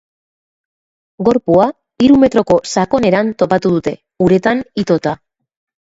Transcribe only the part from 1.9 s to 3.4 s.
hiru metroko sakoneran